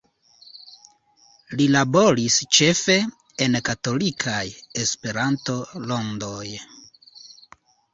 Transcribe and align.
Li 1.59 1.67
laboris 1.75 2.39
ĉefe 2.59 2.97
en 3.47 3.61
katolikaj 3.71 4.43
Esperanto-rondoj. 4.87 6.47